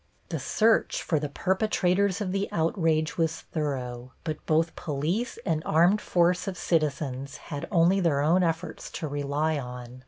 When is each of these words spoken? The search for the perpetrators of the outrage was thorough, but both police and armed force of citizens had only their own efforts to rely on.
The 0.29 0.39
search 0.39 1.03
for 1.03 1.19
the 1.19 1.29
perpetrators 1.29 2.21
of 2.21 2.31
the 2.31 2.49
outrage 2.51 3.19
was 3.19 3.41
thorough, 3.41 4.13
but 4.23 4.43
both 4.47 4.75
police 4.75 5.37
and 5.45 5.61
armed 5.63 6.01
force 6.01 6.47
of 6.47 6.57
citizens 6.57 7.37
had 7.53 7.67
only 7.71 7.99
their 7.99 8.19
own 8.21 8.41
efforts 8.41 8.89
to 8.93 9.07
rely 9.07 9.59
on. 9.59 9.99